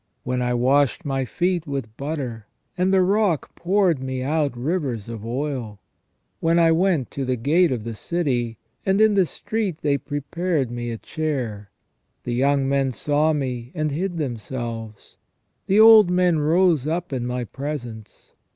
When 0.23 0.41
I 0.41 0.55
washed 0.55 1.05
my 1.05 1.25
feet 1.25 1.67
with 1.67 1.95
butter, 1.95 2.47
and 2.75 2.91
the 2.91 3.03
rock 3.03 3.53
poured 3.53 4.01
me 4.01 4.23
out 4.23 4.57
rivers 4.57 5.07
of 5.07 5.23
oil. 5.23 5.79
When 6.39 6.57
I 6.57 6.71
went 6.71 7.11
to 7.11 7.23
the 7.23 7.35
gate 7.35 7.71
of 7.71 7.83
the 7.83 7.93
city, 7.93 8.57
and 8.83 8.99
in 8.99 9.13
the 9.13 9.27
street 9.27 9.81
they 9.83 9.99
prepared 9.99 10.71
me 10.71 10.89
a 10.89 10.97
chair. 10.97 11.69
The 12.23 12.33
young 12.33 12.67
men 12.67 12.91
saw 12.93 13.31
me, 13.31 13.71
and 13.75 13.91
hid 13.91 14.17
themselves: 14.17 15.17
the 15.67 15.79
old 15.79 16.09
men 16.09 16.39
rose 16.39 16.87
up 16.87 17.13
in 17.13 17.27
my 17.27 17.43
presence. 17.43 18.33